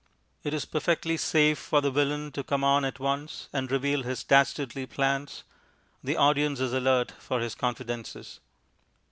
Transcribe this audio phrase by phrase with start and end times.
[0.43, 4.23] It is perfectly safe for the Villain to come on at once and reveal his
[4.23, 5.43] dastardly plans;
[6.03, 8.39] the audience is alert for his confidences.